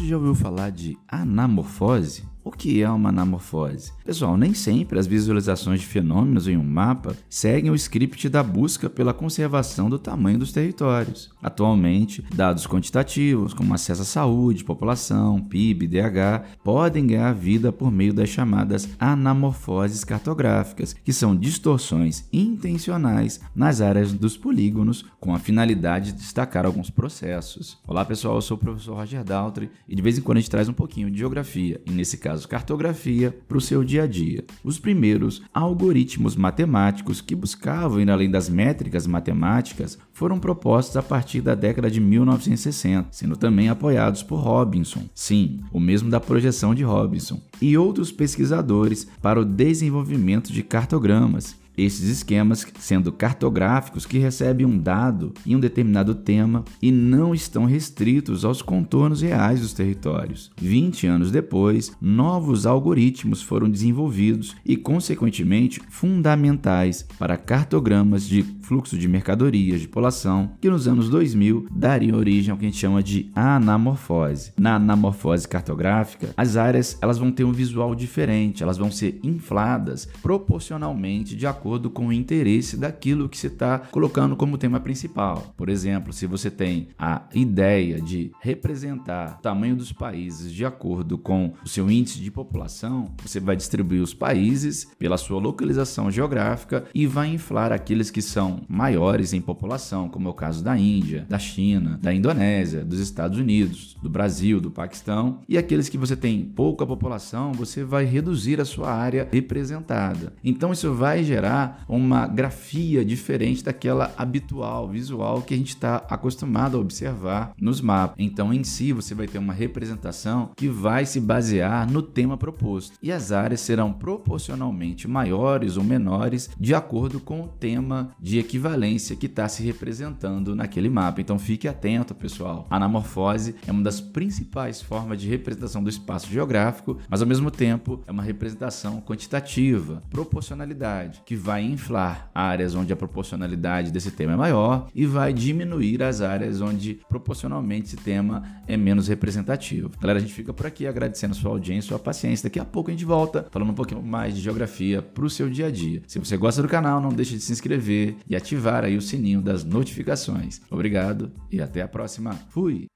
Você 0.00 0.06
já 0.06 0.16
ouviu 0.16 0.34
falar 0.34 0.70
de 0.70 0.96
anamorfose? 1.06 2.26
Que 2.60 2.82
é 2.82 2.90
uma 2.90 3.08
anamorfose? 3.08 3.90
Pessoal, 4.04 4.36
nem 4.36 4.52
sempre 4.52 4.98
as 4.98 5.06
visualizações 5.06 5.80
de 5.80 5.86
fenômenos 5.86 6.46
em 6.46 6.58
um 6.58 6.62
mapa 6.62 7.16
seguem 7.26 7.70
o 7.70 7.74
script 7.74 8.28
da 8.28 8.42
busca 8.42 8.90
pela 8.90 9.14
conservação 9.14 9.88
do 9.88 9.98
tamanho 9.98 10.38
dos 10.38 10.52
territórios. 10.52 11.30
Atualmente, 11.42 12.22
dados 12.34 12.66
quantitativos, 12.66 13.54
como 13.54 13.72
acesso 13.72 14.02
à 14.02 14.04
saúde, 14.04 14.62
população, 14.62 15.40
PIB, 15.40 15.86
DH, 15.86 16.58
podem 16.62 17.06
ganhar 17.06 17.32
vida 17.32 17.72
por 17.72 17.90
meio 17.90 18.12
das 18.12 18.28
chamadas 18.28 18.90
anamorfoses 18.98 20.04
cartográficas, 20.04 20.92
que 20.92 21.14
são 21.14 21.34
distorções 21.34 22.28
intencionais 22.30 23.40
nas 23.54 23.80
áreas 23.80 24.12
dos 24.12 24.36
polígonos 24.36 25.06
com 25.18 25.34
a 25.34 25.38
finalidade 25.38 26.12
de 26.12 26.18
destacar 26.18 26.66
alguns 26.66 26.90
processos. 26.90 27.78
Olá 27.88 28.04
pessoal, 28.04 28.34
eu 28.34 28.42
sou 28.42 28.58
o 28.58 28.60
professor 28.60 28.96
Roger 28.96 29.24
Daltri 29.24 29.70
e 29.88 29.96
de 29.96 30.02
vez 30.02 30.18
em 30.18 30.20
quando 30.20 30.36
a 30.36 30.40
gente 30.42 30.50
traz 30.50 30.68
um 30.68 30.74
pouquinho 30.74 31.10
de 31.10 31.18
geografia, 31.18 31.80
e 31.86 31.90
nesse 31.90 32.18
caso 32.18 32.49
cartografia, 32.50 33.32
para 33.48 33.56
o 33.56 33.60
seu 33.60 33.84
dia 33.84 34.02
a 34.02 34.06
dia. 34.08 34.44
Os 34.64 34.76
primeiros 34.76 35.40
algoritmos 35.54 36.34
matemáticos 36.34 37.20
que 37.20 37.36
buscavam 37.36 38.00
ir 38.00 38.10
além 38.10 38.28
das 38.28 38.48
métricas 38.48 39.06
matemáticas 39.06 39.96
foram 40.12 40.40
propostos 40.40 40.96
a 40.96 41.02
partir 41.02 41.40
da 41.40 41.54
década 41.54 41.88
de 41.88 42.00
1960, 42.00 43.06
sendo 43.12 43.36
também 43.36 43.68
apoiados 43.68 44.24
por 44.24 44.40
Robinson, 44.40 45.04
sim, 45.14 45.60
o 45.72 45.78
mesmo 45.78 46.10
da 46.10 46.18
projeção 46.18 46.74
de 46.74 46.82
Robinson, 46.82 47.40
e 47.62 47.78
outros 47.78 48.10
pesquisadores 48.10 49.06
para 49.22 49.40
o 49.40 49.44
desenvolvimento 49.44 50.52
de 50.52 50.64
cartogramas, 50.64 51.54
esses 51.84 52.08
esquemas 52.08 52.66
sendo 52.78 53.12
cartográficos 53.12 54.06
que 54.06 54.18
recebem 54.18 54.66
um 54.66 54.78
dado 54.78 55.32
em 55.46 55.56
um 55.56 55.60
determinado 55.60 56.14
tema 56.14 56.64
e 56.80 56.90
não 56.90 57.34
estão 57.34 57.64
restritos 57.64 58.44
aos 58.44 58.62
contornos 58.62 59.22
reais 59.22 59.60
dos 59.60 59.72
territórios. 59.72 60.50
20 60.60 61.06
anos 61.06 61.30
depois, 61.30 61.92
novos 62.00 62.66
algoritmos 62.66 63.42
foram 63.42 63.68
desenvolvidos 63.68 64.54
e, 64.64 64.76
consequentemente, 64.76 65.80
fundamentais 65.88 67.06
para 67.18 67.36
cartogramas 67.36 68.26
de 68.26 68.42
fluxo 68.62 68.96
de 68.96 69.08
mercadorias 69.08 69.80
de 69.80 69.88
população, 69.88 70.52
que 70.60 70.70
nos 70.70 70.86
anos 70.86 71.08
2000 71.08 71.66
dariam 71.72 72.18
origem 72.18 72.52
ao 72.52 72.58
que 72.58 72.64
a 72.64 72.68
gente 72.68 72.78
chama 72.78 73.02
de 73.02 73.30
anamorfose. 73.34 74.52
Na 74.58 74.76
anamorfose 74.76 75.48
cartográfica, 75.48 76.32
as 76.36 76.56
áreas 76.56 76.96
elas 77.00 77.18
vão 77.18 77.32
ter 77.32 77.44
um 77.44 77.52
visual 77.52 77.94
diferente, 77.94 78.62
elas 78.62 78.78
vão 78.78 78.90
ser 78.90 79.18
infladas 79.22 80.08
proporcionalmente 80.22 81.34
de 81.34 81.46
acordo 81.46 81.69
acordo 81.70 81.88
com 81.88 82.08
o 82.08 82.12
interesse 82.12 82.76
daquilo 82.76 83.28
que 83.28 83.38
você 83.38 83.46
está 83.46 83.78
colocando 83.78 84.34
como 84.34 84.58
tema 84.58 84.80
principal. 84.80 85.54
Por 85.56 85.68
exemplo, 85.68 86.12
se 86.12 86.26
você 86.26 86.50
tem 86.50 86.88
a 86.98 87.22
ideia 87.32 88.00
de 88.00 88.32
representar 88.40 89.36
o 89.38 89.42
tamanho 89.42 89.76
dos 89.76 89.92
países 89.92 90.52
de 90.52 90.64
acordo 90.64 91.16
com 91.16 91.52
o 91.64 91.68
seu 91.68 91.88
índice 91.88 92.18
de 92.18 92.28
população, 92.28 93.14
você 93.22 93.38
vai 93.38 93.54
distribuir 93.54 94.02
os 94.02 94.12
países 94.12 94.84
pela 94.98 95.16
sua 95.16 95.38
localização 95.38 96.10
geográfica 96.10 96.86
e 96.92 97.06
vai 97.06 97.28
inflar 97.28 97.70
aqueles 97.70 98.10
que 98.10 98.20
são 98.20 98.62
maiores 98.68 99.32
em 99.32 99.40
população, 99.40 100.08
como 100.08 100.26
é 100.26 100.30
o 100.32 100.34
caso 100.34 100.64
da 100.64 100.76
Índia, 100.76 101.24
da 101.28 101.38
China, 101.38 102.00
da 102.02 102.12
Indonésia, 102.12 102.84
dos 102.84 102.98
Estados 102.98 103.38
Unidos, 103.38 103.96
do 104.02 104.10
Brasil, 104.10 104.60
do 104.60 104.72
Paquistão, 104.72 105.38
e 105.48 105.56
aqueles 105.56 105.88
que 105.88 105.96
você 105.96 106.16
tem 106.16 106.42
pouca 106.42 106.84
população, 106.84 107.52
você 107.52 107.84
vai 107.84 108.04
reduzir 108.04 108.60
a 108.60 108.64
sua 108.64 108.92
área 108.92 109.28
representada. 109.30 110.32
Então 110.42 110.72
isso 110.72 110.92
vai 110.92 111.22
gerar 111.22 111.59
uma 111.88 112.26
grafia 112.26 113.04
diferente 113.04 113.64
daquela 113.64 114.12
habitual, 114.16 114.88
visual 114.88 115.42
que 115.42 115.54
a 115.54 115.56
gente 115.56 115.70
está 115.70 115.96
acostumado 116.08 116.76
a 116.76 116.80
observar 116.80 117.52
nos 117.60 117.80
mapas. 117.80 118.16
Então, 118.18 118.52
em 118.52 118.64
si, 118.64 118.92
você 118.92 119.14
vai 119.14 119.26
ter 119.26 119.38
uma 119.38 119.52
representação 119.52 120.50
que 120.56 120.68
vai 120.68 121.06
se 121.06 121.20
basear 121.20 121.90
no 121.90 122.02
tema 122.02 122.36
proposto. 122.36 122.96
E 123.02 123.10
as 123.12 123.32
áreas 123.32 123.60
serão 123.60 123.92
proporcionalmente 123.92 125.08
maiores 125.08 125.76
ou 125.76 125.84
menores 125.84 126.50
de 126.58 126.74
acordo 126.74 127.20
com 127.20 127.42
o 127.42 127.48
tema 127.48 128.10
de 128.20 128.38
equivalência 128.38 129.16
que 129.16 129.26
está 129.26 129.48
se 129.48 129.62
representando 129.62 130.54
naquele 130.54 130.88
mapa. 130.88 131.20
Então, 131.20 131.38
fique 131.38 131.68
atento, 131.68 132.14
pessoal. 132.14 132.66
A 132.70 132.76
anamorfose 132.76 133.54
é 133.66 133.72
uma 133.72 133.82
das 133.82 134.00
principais 134.00 134.80
formas 134.80 135.20
de 135.20 135.28
representação 135.28 135.82
do 135.82 135.90
espaço 135.90 136.28
geográfico, 136.28 136.98
mas 137.08 137.20
ao 137.20 137.28
mesmo 137.28 137.50
tempo 137.50 138.02
é 138.06 138.12
uma 138.12 138.22
representação 138.22 139.00
quantitativa, 139.00 140.02
proporcionalidade, 140.10 141.22
que 141.24 141.36
vai 141.40 141.64
inflar 141.64 142.30
áreas 142.34 142.74
onde 142.74 142.92
a 142.92 142.96
proporcionalidade 142.96 143.90
desse 143.90 144.10
tema 144.10 144.34
é 144.34 144.36
maior 144.36 144.86
e 144.94 145.06
vai 145.06 145.32
diminuir 145.32 146.02
as 146.02 146.20
áreas 146.20 146.60
onde 146.60 147.00
proporcionalmente 147.08 147.86
esse 147.86 147.96
tema 147.96 148.42
é 148.66 148.76
menos 148.76 149.08
representativo. 149.08 149.90
Galera, 150.00 150.18
a 150.18 150.22
gente 150.22 150.34
fica 150.34 150.52
por 150.52 150.66
aqui 150.66 150.86
agradecendo 150.86 151.32
a 151.32 151.36
sua 151.36 151.50
audiência, 151.50 151.88
sua 151.88 151.98
paciência. 151.98 152.48
Daqui 152.48 152.60
a 152.60 152.64
pouco 152.64 152.90
a 152.90 152.92
gente 152.92 153.04
volta 153.04 153.46
falando 153.50 153.70
um 153.70 153.74
pouquinho 153.74 154.02
mais 154.02 154.34
de 154.34 154.40
geografia 154.40 155.02
para 155.02 155.24
o 155.24 155.30
seu 155.30 155.48
dia 155.48 155.66
a 155.66 155.70
dia. 155.70 156.02
Se 156.06 156.18
você 156.18 156.36
gosta 156.36 156.62
do 156.62 156.68
canal, 156.68 157.00
não 157.00 157.10
deixe 157.10 157.36
de 157.36 157.42
se 157.42 157.52
inscrever 157.52 158.16
e 158.28 158.36
ativar 158.36 158.84
aí 158.84 158.96
o 158.96 159.02
sininho 159.02 159.40
das 159.40 159.64
notificações. 159.64 160.60
Obrigado 160.70 161.32
e 161.50 161.60
até 161.60 161.82
a 161.82 161.88
próxima. 161.88 162.34
Fui! 162.50 162.86